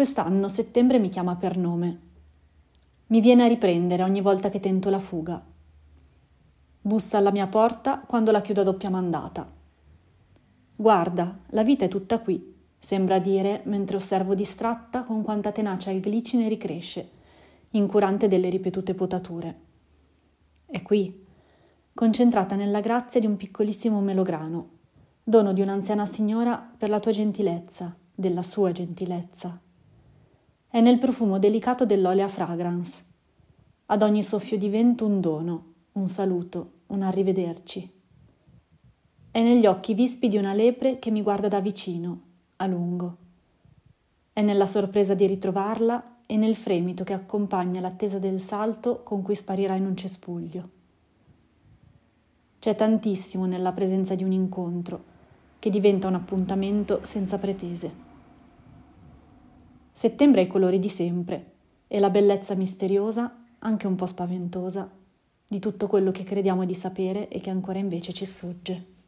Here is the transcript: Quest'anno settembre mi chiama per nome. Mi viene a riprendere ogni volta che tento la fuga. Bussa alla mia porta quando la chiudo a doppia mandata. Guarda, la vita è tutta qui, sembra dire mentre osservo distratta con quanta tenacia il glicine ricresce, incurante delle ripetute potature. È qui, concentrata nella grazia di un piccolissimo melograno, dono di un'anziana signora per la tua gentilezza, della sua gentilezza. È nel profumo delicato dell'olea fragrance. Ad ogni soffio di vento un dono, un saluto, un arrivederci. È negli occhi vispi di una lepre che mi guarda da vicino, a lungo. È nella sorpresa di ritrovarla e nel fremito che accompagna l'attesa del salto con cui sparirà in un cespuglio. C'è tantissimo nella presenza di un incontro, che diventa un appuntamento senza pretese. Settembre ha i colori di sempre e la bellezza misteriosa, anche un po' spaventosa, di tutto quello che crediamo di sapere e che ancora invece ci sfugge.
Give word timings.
Quest'anno 0.00 0.48
settembre 0.48 0.98
mi 0.98 1.10
chiama 1.10 1.36
per 1.36 1.58
nome. 1.58 2.00
Mi 3.08 3.20
viene 3.20 3.44
a 3.44 3.48
riprendere 3.48 4.02
ogni 4.02 4.22
volta 4.22 4.48
che 4.48 4.58
tento 4.58 4.88
la 4.88 4.98
fuga. 4.98 5.44
Bussa 6.80 7.18
alla 7.18 7.30
mia 7.30 7.46
porta 7.48 7.98
quando 7.98 8.30
la 8.30 8.40
chiudo 8.40 8.62
a 8.62 8.64
doppia 8.64 8.88
mandata. 8.88 9.52
Guarda, 10.74 11.40
la 11.48 11.62
vita 11.62 11.84
è 11.84 11.88
tutta 11.88 12.18
qui, 12.20 12.54
sembra 12.78 13.18
dire 13.18 13.60
mentre 13.66 13.96
osservo 13.96 14.34
distratta 14.34 15.02
con 15.02 15.22
quanta 15.22 15.52
tenacia 15.52 15.90
il 15.90 16.00
glicine 16.00 16.48
ricresce, 16.48 17.10
incurante 17.72 18.26
delle 18.26 18.48
ripetute 18.48 18.94
potature. 18.94 19.60
È 20.64 20.80
qui, 20.80 21.26
concentrata 21.92 22.56
nella 22.56 22.80
grazia 22.80 23.20
di 23.20 23.26
un 23.26 23.36
piccolissimo 23.36 24.00
melograno, 24.00 24.68
dono 25.22 25.52
di 25.52 25.60
un'anziana 25.60 26.06
signora 26.06 26.56
per 26.74 26.88
la 26.88 27.00
tua 27.00 27.12
gentilezza, 27.12 27.94
della 28.14 28.42
sua 28.42 28.72
gentilezza. 28.72 29.60
È 30.72 30.80
nel 30.80 30.98
profumo 30.98 31.40
delicato 31.40 31.84
dell'olea 31.84 32.28
fragrance. 32.28 33.02
Ad 33.86 34.02
ogni 34.02 34.22
soffio 34.22 34.56
di 34.56 34.68
vento 34.68 35.04
un 35.04 35.20
dono, 35.20 35.64
un 35.94 36.06
saluto, 36.06 36.70
un 36.86 37.02
arrivederci. 37.02 37.90
È 39.32 39.42
negli 39.42 39.66
occhi 39.66 39.94
vispi 39.94 40.28
di 40.28 40.36
una 40.36 40.52
lepre 40.52 41.00
che 41.00 41.10
mi 41.10 41.22
guarda 41.22 41.48
da 41.48 41.60
vicino, 41.60 42.20
a 42.58 42.66
lungo. 42.66 43.16
È 44.32 44.42
nella 44.42 44.66
sorpresa 44.66 45.14
di 45.14 45.26
ritrovarla 45.26 46.18
e 46.26 46.36
nel 46.36 46.54
fremito 46.54 47.02
che 47.02 47.14
accompagna 47.14 47.80
l'attesa 47.80 48.20
del 48.20 48.40
salto 48.40 49.02
con 49.02 49.22
cui 49.22 49.34
sparirà 49.34 49.74
in 49.74 49.86
un 49.86 49.96
cespuglio. 49.96 50.68
C'è 52.60 52.76
tantissimo 52.76 53.44
nella 53.44 53.72
presenza 53.72 54.14
di 54.14 54.22
un 54.22 54.30
incontro, 54.30 55.02
che 55.58 55.68
diventa 55.68 56.06
un 56.06 56.14
appuntamento 56.14 57.00
senza 57.02 57.38
pretese. 57.38 58.09
Settembre 60.00 60.40
ha 60.40 60.44
i 60.44 60.46
colori 60.46 60.78
di 60.78 60.88
sempre 60.88 61.50
e 61.86 61.98
la 61.98 62.08
bellezza 62.08 62.54
misteriosa, 62.54 63.44
anche 63.58 63.86
un 63.86 63.96
po' 63.96 64.06
spaventosa, 64.06 64.90
di 65.46 65.58
tutto 65.58 65.88
quello 65.88 66.10
che 66.10 66.24
crediamo 66.24 66.64
di 66.64 66.72
sapere 66.72 67.28
e 67.28 67.38
che 67.38 67.50
ancora 67.50 67.80
invece 67.80 68.14
ci 68.14 68.24
sfugge. 68.24 68.99